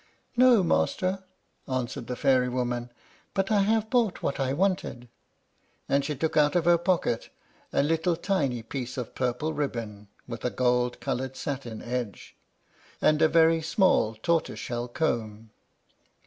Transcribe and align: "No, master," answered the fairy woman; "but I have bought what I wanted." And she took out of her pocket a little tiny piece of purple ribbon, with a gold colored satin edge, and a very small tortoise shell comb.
"No, 0.35 0.63
master," 0.63 1.23
answered 1.67 2.07
the 2.07 2.15
fairy 2.15 2.49
woman; 2.49 2.89
"but 3.35 3.51
I 3.51 3.59
have 3.61 3.91
bought 3.91 4.23
what 4.23 4.39
I 4.39 4.51
wanted." 4.51 5.07
And 5.87 6.03
she 6.03 6.15
took 6.15 6.35
out 6.35 6.55
of 6.55 6.65
her 6.65 6.79
pocket 6.79 7.29
a 7.71 7.83
little 7.83 8.15
tiny 8.15 8.63
piece 8.63 8.97
of 8.97 9.13
purple 9.13 9.53
ribbon, 9.53 10.07
with 10.27 10.43
a 10.43 10.49
gold 10.49 10.99
colored 11.01 11.35
satin 11.35 11.83
edge, 11.83 12.35
and 12.99 13.21
a 13.21 13.27
very 13.27 13.61
small 13.61 14.15
tortoise 14.15 14.57
shell 14.59 14.87
comb. 14.87 15.51